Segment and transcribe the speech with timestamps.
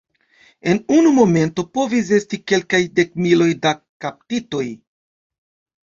[0.71, 3.77] En unu momento povis esti kelkaj dekmiloj da
[4.07, 4.69] kaptitoj.